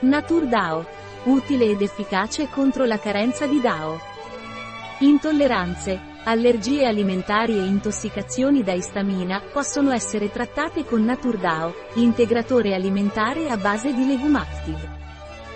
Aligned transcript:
NaturDAO. 0.00 0.86
Utile 1.24 1.66
ed 1.66 1.82
efficace 1.82 2.48
contro 2.48 2.86
la 2.86 2.98
carenza 2.98 3.46
di 3.46 3.60
DAO. 3.60 4.00
Intolleranze, 5.00 6.00
allergie 6.24 6.86
alimentari 6.86 7.58
e 7.58 7.66
intossicazioni 7.66 8.62
da 8.62 8.72
istamina 8.72 9.42
possono 9.52 9.90
essere 9.92 10.30
trattate 10.30 10.86
con 10.86 11.04
NaturDAO, 11.04 11.74
integratore 11.94 12.74
alimentare 12.74 13.50
a 13.50 13.58
base 13.58 13.92
di 13.92 14.06
Legumactive. 14.06 14.98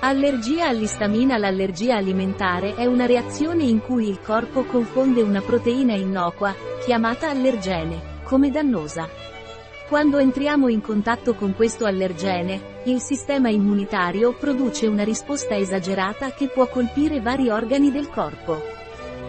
Allergia 0.00 0.68
all'istamina 0.68 1.38
L'allergia 1.38 1.96
alimentare 1.96 2.74
è 2.74 2.84
una 2.84 3.06
reazione 3.06 3.64
in 3.64 3.80
cui 3.80 4.11
il 4.11 4.20
corpo 4.20 4.64
confonde 4.64 5.22
una 5.22 5.40
proteina 5.40 5.95
innocua, 5.95 6.54
chiamata 6.84 7.30
allergene, 7.30 8.20
come 8.24 8.50
dannosa. 8.50 9.23
Quando 9.86 10.16
entriamo 10.16 10.68
in 10.68 10.80
contatto 10.80 11.34
con 11.34 11.54
questo 11.54 11.84
allergene, 11.84 12.80
il 12.84 13.00
sistema 13.00 13.50
immunitario 13.50 14.32
produce 14.32 14.86
una 14.86 15.04
risposta 15.04 15.56
esagerata 15.56 16.30
che 16.30 16.48
può 16.48 16.66
colpire 16.68 17.20
vari 17.20 17.50
organi 17.50 17.92
del 17.92 18.08
corpo. 18.08 18.62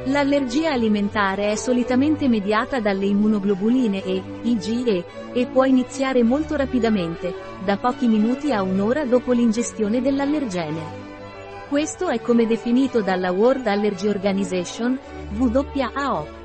L'allergia 0.05 0.71
alimentare 0.71 1.51
è 1.51 1.55
solitamente 1.55 2.29
mediata 2.29 2.79
dalle 2.79 3.05
immunoglobuline 3.05 4.01
E, 4.01 4.21
IgE, 4.43 5.03
e 5.33 5.45
può 5.47 5.65
iniziare 5.65 6.23
molto 6.23 6.55
rapidamente, 6.55 7.33
da 7.65 7.75
pochi 7.75 8.07
minuti 8.07 8.53
a 8.53 8.61
un'ora 8.61 9.03
dopo 9.03 9.33
l'ingestione 9.33 10.01
dell'allergene. 10.01 11.03
Questo 11.67 12.07
è 12.07 12.21
come 12.21 12.47
definito 12.47 13.01
dalla 13.01 13.31
World 13.31 13.67
Allergy 13.67 14.07
Organization, 14.07 14.97
WAO. 15.37 16.43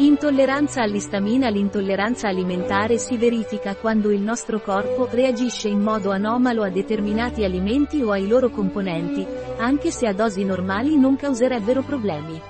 Intolleranza 0.00 0.80
all'istamina 0.80 1.48
L'intolleranza 1.48 2.28
alimentare 2.28 2.98
si 2.98 3.16
verifica 3.16 3.74
quando 3.74 4.12
il 4.12 4.20
nostro 4.20 4.60
corpo 4.60 5.08
reagisce 5.10 5.66
in 5.66 5.80
modo 5.80 6.12
anomalo 6.12 6.62
a 6.62 6.68
determinati 6.68 7.42
alimenti 7.42 8.00
o 8.00 8.12
ai 8.12 8.28
loro 8.28 8.48
componenti, 8.48 9.26
anche 9.56 9.90
se 9.90 10.06
a 10.06 10.12
dosi 10.12 10.44
normali 10.44 10.96
non 10.96 11.16
causerebbero 11.16 11.82
problemi. 11.82 12.40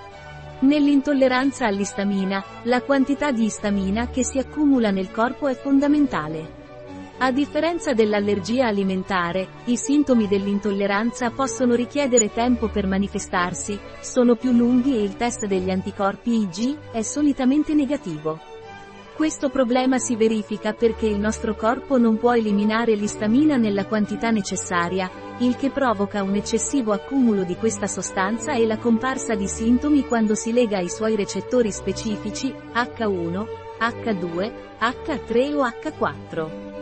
Nell'intolleranza 0.61 1.67
all'istamina, 1.67 2.45
la 2.65 2.83
quantità 2.83 3.31
di 3.31 3.45
istamina 3.45 4.09
che 4.09 4.25
si 4.25 4.39
accumula 4.39 4.91
nel 4.91 5.11
corpo 5.11 5.49
è 5.49 5.55
fondamentale. 5.55 6.68
A 7.21 7.33
differenza 7.33 7.95
dell'allergia 7.95 8.69
alimentare, 8.69 9.49
i 9.65 9.77
sintomi 9.77 10.29
dell'intolleranza 10.29 11.31
possono 11.31 11.75
richiedere 11.75 12.33
tempo 12.33 12.69
per 12.69 12.87
manifestarsi, 12.87 13.77
sono 14.01 14.37
più 14.37 14.53
lunghi 14.53 14.97
e 14.97 15.03
il 15.03 15.17
test 15.17 15.47
degli 15.47 15.69
anticorpi 15.69 16.43
IG 16.43 16.79
è 16.93 17.03
solitamente 17.03 17.75
negativo. 17.75 18.39
Questo 19.17 19.49
problema 19.49 19.99
si 19.99 20.15
verifica 20.15 20.75
perché 20.75 21.07
il 21.07 21.19
nostro 21.19 21.57
corpo 21.57 21.99
non 21.99 22.19
può 22.19 22.37
eliminare 22.37 22.95
l'istamina 22.95 23.57
nella 23.57 23.87
quantità 23.87 24.31
necessaria, 24.31 25.11
il 25.39 25.57
che 25.57 25.71
provoca 25.71 26.23
un 26.23 26.37
eccessivo 26.37 26.93
accumulo 26.93 27.43
di 27.43 27.57
questa 27.57 27.89
sostanza 27.89 28.53
e 28.53 28.65
la 28.65 28.79
comparsa 28.79 29.35
di 29.35 29.49
sintomi 29.49 30.07
quando 30.07 30.37
si 30.37 30.53
lega 30.53 30.77
ai 30.77 30.89
suoi 30.89 31.17
recettori 31.17 31.73
specifici, 31.73 32.55
H1, 32.75 33.45
H2, 33.81 34.53
H3 34.79 35.55
o 35.57 35.67
H4. 35.67 36.78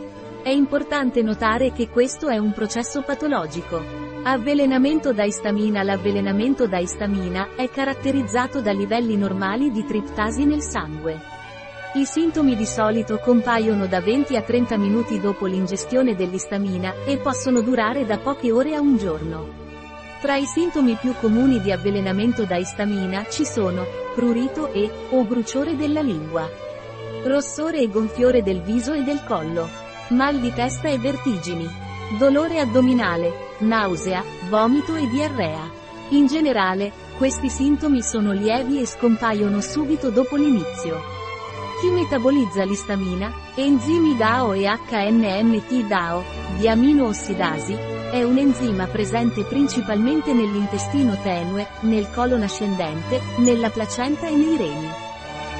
È 0.46 0.50
importante 0.50 1.22
notare 1.22 1.72
che 1.72 1.88
questo 1.88 2.28
è 2.28 2.38
un 2.38 2.52
processo 2.52 3.02
patologico. 3.02 3.82
Avvelenamento 4.22 5.12
da 5.12 5.24
istamina 5.24 5.82
L'avvelenamento 5.82 6.68
da 6.68 6.78
istamina 6.78 7.56
è 7.56 7.68
caratterizzato 7.68 8.60
da 8.60 8.70
livelli 8.70 9.16
normali 9.16 9.72
di 9.72 9.84
triptasi 9.84 10.44
nel 10.44 10.62
sangue. 10.62 11.18
I 11.94 12.04
sintomi 12.04 12.54
di 12.54 12.64
solito 12.64 13.18
compaiono 13.18 13.88
da 13.88 14.00
20 14.00 14.36
a 14.36 14.42
30 14.42 14.76
minuti 14.76 15.18
dopo 15.18 15.46
l'ingestione 15.46 16.14
dell'istamina, 16.14 16.94
e 17.04 17.16
possono 17.16 17.60
durare 17.60 18.06
da 18.06 18.18
poche 18.18 18.52
ore 18.52 18.76
a 18.76 18.80
un 18.80 18.98
giorno. 18.98 19.48
Tra 20.20 20.36
i 20.36 20.46
sintomi 20.46 20.94
più 20.94 21.12
comuni 21.18 21.60
di 21.60 21.72
avvelenamento 21.72 22.44
da 22.44 22.54
istamina 22.54 23.26
ci 23.28 23.44
sono, 23.44 23.84
prurito 24.14 24.72
e, 24.72 24.88
o 25.10 25.24
bruciore 25.24 25.74
della 25.74 26.02
lingua, 26.02 26.48
rossore 27.24 27.80
e 27.80 27.88
gonfiore 27.88 28.44
del 28.44 28.62
viso 28.62 28.92
e 28.92 29.02
del 29.02 29.24
collo, 29.24 29.85
mal 30.08 30.38
di 30.38 30.52
testa 30.52 30.88
e 30.88 30.98
vertigini, 30.98 31.68
dolore 32.18 32.60
addominale, 32.60 33.54
nausea, 33.58 34.22
vomito 34.48 34.94
e 34.94 35.08
diarrea. 35.08 35.70
In 36.10 36.26
generale, 36.26 36.92
questi 37.16 37.48
sintomi 37.48 38.02
sono 38.02 38.32
lievi 38.32 38.80
e 38.80 38.86
scompaiono 38.86 39.60
subito 39.60 40.10
dopo 40.10 40.36
l'inizio. 40.36 41.00
Chi 41.80 41.88
metabolizza 41.90 42.64
l'istamina, 42.64 43.32
enzimi 43.54 44.16
DAO 44.16 44.52
e 44.52 44.66
HNMT 44.66 45.86
DAO, 45.86 46.22
di 46.58 46.68
aminoossidasi, 46.68 47.76
è 48.10 48.22
un 48.22 48.38
enzima 48.38 48.86
presente 48.86 49.42
principalmente 49.42 50.32
nell'intestino 50.32 51.18
tenue, 51.22 51.66
nel 51.80 52.08
colon 52.14 52.42
ascendente, 52.42 53.20
nella 53.38 53.70
placenta 53.70 54.26
e 54.26 54.34
nei 54.34 54.56
reni. 54.56 55.05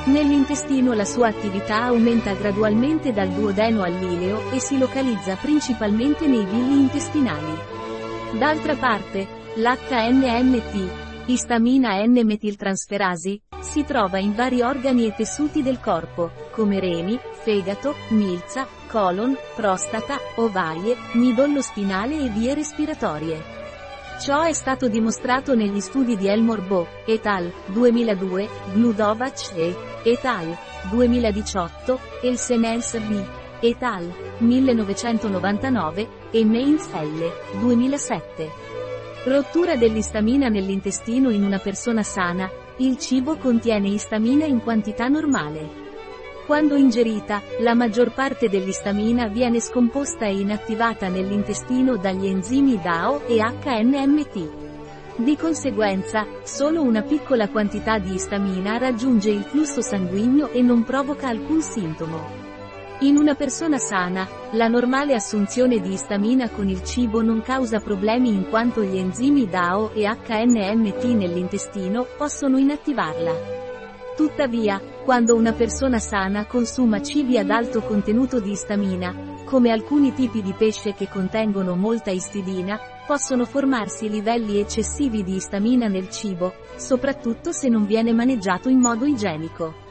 Nell'intestino 0.07 0.93
la 0.93 1.05
sua 1.05 1.27
attività 1.27 1.83
aumenta 1.83 2.33
gradualmente 2.35 3.13
dal 3.13 3.29
duodeno 3.29 3.83
all'ileo 3.83 4.53
e 4.53 4.61
si 4.61 4.79
localizza 4.79 5.35
principalmente 5.35 6.29
nei 6.29 6.45
villi 6.45 6.79
intestinali. 6.79 7.53
D'altra 8.39 8.77
parte, 8.77 9.27
l'HNMT, 9.55 11.27
Istamina 11.27 12.05
N-metiltransferasi, 12.05 13.43
si 13.61 13.85
trova 13.85 14.19
in 14.19 14.33
vari 14.33 14.61
organi 14.61 15.07
e 15.07 15.15
tessuti 15.15 15.61
del 15.61 15.81
corpo, 15.81 16.31
come 16.53 16.79
reni, 16.79 17.19
fegato, 17.43 17.97
milza, 18.11 18.65
colon, 18.87 19.37
prostata, 19.57 20.19
ovaie, 20.37 20.97
midollo 21.15 21.63
spinale 21.63 22.17
e 22.17 22.29
vie 22.29 22.55
respiratorie. 22.55 23.66
Ciò 24.19 24.43
è 24.45 24.55
stato 24.55 24.89
dimostrato 24.89 25.55
negli 25.55 25.79
studi 25.81 26.17
di 26.17 26.27
Elmore 26.27 26.63
Bo, 26.63 26.87
et 27.05 27.27
al. 27.27 27.53
2002, 27.67 28.49
Gludovac 28.73 29.53
e 29.55 29.77
et 30.05 30.25
al. 30.25 30.57
2018, 30.91 31.99
Elsenels 32.23 32.99
B. 33.01 33.23
et 33.61 33.83
al. 33.83 34.11
1999, 34.39 36.09
e 36.31 36.45
Mainz 36.47 36.89
L. 36.93 37.61
2007. 37.61 38.51
Rottura 39.25 39.77
dell'istamina 39.77 40.49
nell'intestino 40.49 41.29
in 41.29 41.45
una 41.45 41.59
persona 41.59 42.03
sana, 42.03 42.51
il 42.79 42.97
cibo 42.97 43.37
contiene 43.37 43.89
istamina 43.89 44.47
in 44.47 44.63
quantità 44.63 45.09
normale. 45.09 45.86
Quando 46.47 46.77
ingerita, 46.77 47.43
la 47.59 47.75
maggior 47.75 48.13
parte 48.13 48.49
dell'istamina 48.49 49.27
viene 49.27 49.59
scomposta 49.59 50.27
e 50.27 50.39
inattivata 50.39 51.09
nell'intestino 51.09 51.97
dagli 51.97 52.29
enzimi 52.29 52.81
DAO 52.81 53.27
e 53.27 53.39
HNMT. 53.39 54.51
Di 55.17 55.37
conseguenza, 55.37 56.25
solo 56.45 56.83
una 56.83 57.03
piccola 57.03 57.49
quantità 57.49 57.99
di 57.99 58.15
istamina 58.15 58.79
raggiunge 58.79 59.31
il 59.31 59.43
flusso 59.43 59.81
sanguigno 59.81 60.51
e 60.51 60.63
non 60.63 60.85
provoca 60.85 61.27
alcun 61.27 61.61
sintomo. 61.63 62.45
In 63.01 63.17
una 63.17 63.35
persona 63.35 63.79
sana, 63.79 64.29
la 64.53 64.69
normale 64.69 65.15
assunzione 65.15 65.81
di 65.81 65.95
istamina 65.95 66.49
con 66.49 66.69
il 66.69 66.85
cibo 66.85 67.23
non 67.23 67.43
causa 67.43 67.81
problemi 67.81 68.29
in 68.29 68.49
quanto 68.49 68.85
gli 68.85 68.97
enzimi 68.97 69.49
DAO 69.49 69.91
e 69.95 70.05
HNMT 70.05 71.05
nell'intestino 71.07 72.07
possono 72.17 72.57
inattivarla. 72.57 73.66
Tuttavia, 74.17 74.81
quando 75.05 75.35
una 75.35 75.53
persona 75.53 75.99
sana 75.99 76.47
consuma 76.47 77.03
cibi 77.03 77.37
ad 77.37 77.51
alto 77.51 77.83
contenuto 77.83 78.41
di 78.41 78.53
istamina, 78.53 79.15
come 79.45 79.71
alcuni 79.71 80.15
tipi 80.15 80.41
di 80.41 80.55
pesce 80.57 80.95
che 80.95 81.07
contengono 81.07 81.77
molta 81.77 82.11
istidina, 82.11 82.81
possono 83.07 83.45
formarsi 83.45 84.09
livelli 84.09 84.59
eccessivi 84.59 85.23
di 85.23 85.35
istamina 85.35 85.87
nel 85.87 86.09
cibo, 86.09 86.55
soprattutto 86.77 87.53
se 87.53 87.69
non 87.69 87.85
viene 87.85 88.15
maneggiato 88.15 88.71
in 88.71 88.79
modo 88.79 89.05
igienico. 89.05 89.85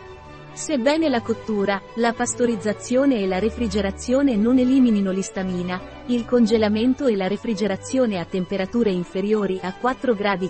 Sebbene 0.53 1.08
la 1.08 1.22
cottura, 1.22 1.80
la 1.97 2.14
pastorizzazione 2.14 3.19
e 3.19 3.28
la 3.28 3.38
refrigerazione 3.38 4.35
non 4.35 4.58
eliminino 4.58 5.12
l'istamina, 5.12 5.80
il 6.08 6.25
congelamento 6.25 7.05
e 7.05 7.16
la 7.16 7.28
refrigerazione 7.28 8.17
a 8.17 8.26
temperature 8.26 8.90
inferiori 8.90 9.59
a 9.61 9.72
4 9.72 10.16
gradi 10.16 10.49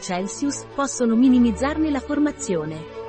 possono 0.73 1.15
minimizzarne 1.15 1.89
la 1.89 1.99
formazione. 1.99 3.04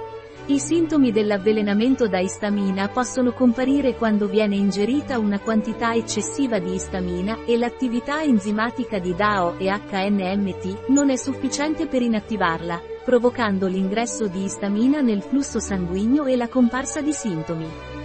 I 0.49 0.61
sintomi 0.61 1.11
dell'avvelenamento 1.11 2.07
da 2.07 2.21
istamina 2.21 2.87
possono 2.87 3.33
comparire 3.33 3.97
quando 3.97 4.29
viene 4.29 4.55
ingerita 4.55 5.19
una 5.19 5.41
quantità 5.41 5.93
eccessiva 5.93 6.61
di 6.61 6.73
istamina 6.73 7.39
e 7.45 7.59
l'attività 7.59 8.23
enzimatica 8.23 9.01
di 9.01 9.13
DAO 9.13 9.59
e 9.59 9.67
HNMT 9.69 10.87
non 10.91 11.11
è 11.11 11.17
sufficiente 11.17 11.89
per 11.89 12.03
inattivarla, 12.03 12.81
provocando 13.05 13.67
l'ingresso 13.67 14.29
di 14.29 14.45
istamina 14.45 15.01
nel 15.01 15.23
flusso 15.23 15.59
sanguigno 15.59 16.27
e 16.27 16.37
la 16.37 16.47
comparsa 16.47 17.01
di 17.01 17.13
sintomi. 17.13 17.96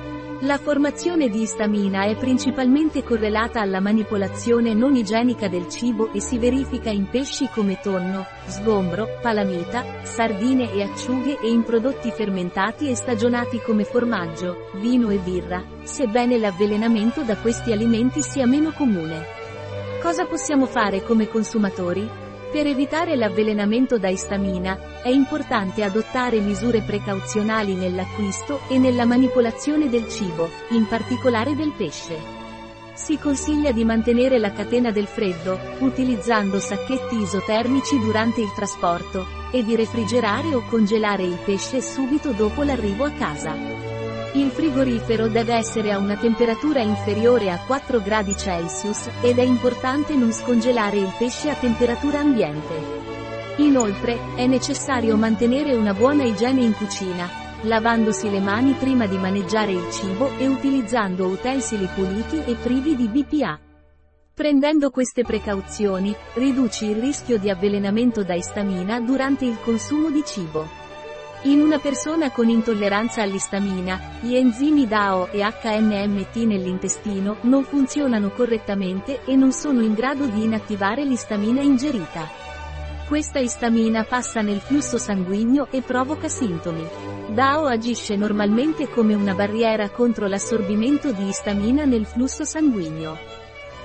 La 0.43 0.57
formazione 0.57 1.29
di 1.29 1.41
istamina 1.41 2.05
è 2.05 2.15
principalmente 2.15 3.03
correlata 3.03 3.61
alla 3.61 3.79
manipolazione 3.79 4.73
non 4.73 4.95
igienica 4.95 5.47
del 5.47 5.69
cibo 5.69 6.11
e 6.13 6.19
si 6.19 6.39
verifica 6.39 6.89
in 6.89 7.07
pesci 7.09 7.47
come 7.53 7.79
tonno, 7.79 8.25
sgombro, 8.47 9.19
palamita, 9.21 10.01
sardine 10.01 10.71
e 10.73 10.81
acciughe 10.81 11.39
e 11.39 11.47
in 11.47 11.61
prodotti 11.61 12.09
fermentati 12.09 12.89
e 12.89 12.95
stagionati 12.95 13.59
come 13.59 13.83
formaggio, 13.83 14.71
vino 14.77 15.11
e 15.11 15.17
birra, 15.17 15.63
sebbene 15.83 16.39
l'avvelenamento 16.39 17.21
da 17.21 17.37
questi 17.37 17.71
alimenti 17.71 18.23
sia 18.23 18.47
meno 18.47 18.71
comune. 18.71 19.23
Cosa 20.01 20.25
possiamo 20.25 20.65
fare 20.65 21.03
come 21.03 21.27
consumatori? 21.27 22.31
Per 22.51 22.68
evitare 22.68 23.15
l'avvelenamento 23.15 23.98
da 23.98 24.09
istamina, 24.09 25.01
è 25.01 25.07
importante 25.07 25.83
adottare 25.83 26.42
misure 26.42 26.81
precauzionali 26.81 27.75
nell'acquisto 27.75 28.59
e 28.68 28.77
nella 28.77 29.06
manipolazione 29.06 29.88
del 29.88 30.09
cibo, 30.09 30.50
in 30.71 30.86
particolare 30.86 31.56
del 31.56 31.71
pesce. 31.71 32.19
Si 32.94 33.18
consiglia 33.18 33.71
di 33.71 33.86
mantenere 33.86 34.38
la 34.38 34.51
catena 34.51 34.92
del 34.92 35.07
freddo, 35.07 35.57
utilizzando 35.80 36.59
sacchetti 36.59 37.21
isotermici 37.21 37.98
durante 37.98 38.42
il 38.42 38.51
trasporto, 38.54 39.25
e 39.54 39.63
di 39.63 39.77
refrigerare 39.77 40.54
o 40.54 40.62
congelare 40.68 41.24
il 41.24 41.38
pesce 41.45 41.81
subito 41.81 42.31
dopo 42.31 42.63
l'arrivo 42.63 43.06
a 43.06 43.12
casa. 43.12 43.90
Il 44.33 44.50
frigorifero 44.50 45.28
deve 45.28 45.56
essere 45.56 45.92
a 45.92 45.98
una 45.98 46.16
temperatura 46.16 46.80
inferiore 46.80 47.51
a 47.51 47.60
4 47.60 48.01
gradi 48.01 48.33
Celsius, 48.38 49.10
ed 49.22 49.38
è 49.38 49.42
importante 49.42 50.16
non 50.16 50.31
scongelare 50.31 50.95
il 50.95 51.13
pesce 51.18 51.50
a 51.50 51.56
temperatura 51.56 52.19
ambiente. 52.19 53.00
Inoltre, 53.57 54.18
è 54.36 54.48
necessario 54.48 55.18
mantenere 55.18 55.75
una 55.75 55.94
buona 55.94 56.24
igiene 56.24 56.62
in 56.62 56.74
cucina, 56.74 57.30
lavandosi 57.63 58.30
le 58.30 58.39
mani 58.39 58.72
prima 58.72 59.06
di 59.06 59.18
maneggiare 59.18 59.74
il 59.74 59.92
cibo 59.92 60.30
e 60.38 60.48
utilizzando 60.48 61.28
utensili 61.28 61.89
puliti 61.94 62.42
e 62.45 62.56
privi 62.56 62.95
di 62.95 63.10
BPA. 63.10 63.60
Prendendo 64.33 64.92
queste 64.92 65.24
precauzioni, 65.24 66.16
riduci 66.36 66.86
il 66.86 67.01
rischio 67.01 67.38
di 67.38 67.50
avvelenamento 67.50 68.24
da 68.24 68.36
istamina 68.36 69.01
durante 69.01 69.44
il 69.44 69.57
consumo 69.62 70.10
di 70.10 70.24
cibo. 70.25 70.90
In 71.45 71.59
una 71.59 71.79
persona 71.79 72.29
con 72.29 72.49
intolleranza 72.49 73.23
all'istamina, 73.23 73.99
gli 74.19 74.35
enzimi 74.35 74.85
DAO 74.85 75.29
e 75.31 75.39
HNMT 75.39 76.35
nell'intestino 76.35 77.38
non 77.41 77.63
funzionano 77.63 78.29
correttamente 78.29 79.25
e 79.25 79.35
non 79.35 79.51
sono 79.51 79.81
in 79.81 79.95
grado 79.95 80.27
di 80.27 80.43
inattivare 80.43 81.03
l'istamina 81.03 81.61
ingerita. 81.61 82.29
Questa 83.07 83.39
istamina 83.39 84.03
passa 84.03 84.41
nel 84.41 84.59
flusso 84.59 84.99
sanguigno 84.99 85.67
e 85.71 85.81
provoca 85.81 86.29
sintomi. 86.29 86.88
DAO 87.29 87.65
agisce 87.65 88.15
normalmente 88.15 88.87
come 88.87 89.15
una 89.15 89.33
barriera 89.33 89.89
contro 89.89 90.27
l'assorbimento 90.27 91.11
di 91.11 91.27
istamina 91.27 91.85
nel 91.85 92.05
flusso 92.05 92.44
sanguigno. 92.44 93.17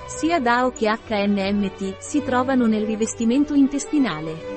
Sia 0.05 0.39
DAO 0.39 0.69
che 0.69 0.87
HNMT 0.87 1.95
si 1.97 2.21
trovano 2.23 2.67
nel 2.67 2.85
rivestimento 2.85 3.55
intestinale. 3.55 4.56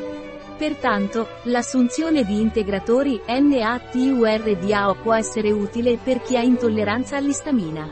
Pertanto, 0.60 1.26
l'assunzione 1.44 2.22
di 2.22 2.38
integratori 2.38 3.18
NATURDAO 3.26 4.96
può 4.96 5.14
essere 5.14 5.50
utile 5.50 5.96
per 5.96 6.20
chi 6.20 6.36
ha 6.36 6.42
intolleranza 6.42 7.16
all'istamina. 7.16 7.88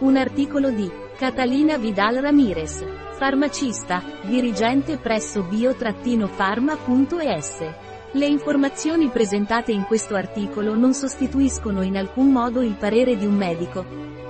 Un 0.00 0.16
articolo 0.16 0.68
di 0.68 0.92
Catalina 1.16 1.78
Vidal 1.78 2.16
Ramirez 2.16 2.84
Farmacista, 3.16 4.02
dirigente 4.20 4.98
presso 4.98 5.42
bio-pharma.es. 5.44 7.64
Le 8.12 8.26
informazioni 8.26 9.08
presentate 9.08 9.72
in 9.72 9.84
questo 9.84 10.16
articolo 10.16 10.74
non 10.74 10.92
sostituiscono 10.92 11.80
in 11.80 11.96
alcun 11.96 12.30
modo 12.30 12.60
il 12.60 12.74
parere 12.74 13.16
di 13.16 13.24
un 13.24 13.36
medico. 13.36 14.15